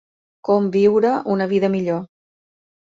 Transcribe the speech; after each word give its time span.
Com 0.49 0.69
viure 0.77 1.13
una 1.37 1.49
vida 1.55 1.71
millor. 1.79 2.05